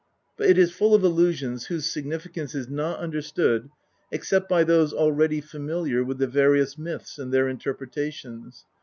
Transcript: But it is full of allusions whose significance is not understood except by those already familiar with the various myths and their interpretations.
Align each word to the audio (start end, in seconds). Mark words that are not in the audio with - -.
But 0.35 0.49
it 0.49 0.57
is 0.57 0.71
full 0.71 0.95
of 0.95 1.03
allusions 1.03 1.67
whose 1.67 1.85
significance 1.85 2.55
is 2.55 2.67
not 2.67 2.97
understood 2.97 3.69
except 4.11 4.49
by 4.49 4.63
those 4.63 4.93
already 4.93 5.41
familiar 5.41 6.03
with 6.03 6.17
the 6.17 6.25
various 6.25 6.75
myths 6.75 7.19
and 7.19 7.31
their 7.31 7.47
interpretations. 7.47 8.65